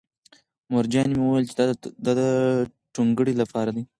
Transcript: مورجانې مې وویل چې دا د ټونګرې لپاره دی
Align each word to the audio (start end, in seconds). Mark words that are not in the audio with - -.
مورجانې 0.71 1.13
مې 1.19 1.23
وویل 1.25 1.45
چې 1.49 1.55
دا 2.05 2.11
د 2.19 2.21
ټونګرې 2.93 3.33
لپاره 3.41 3.69
دی 3.75 3.83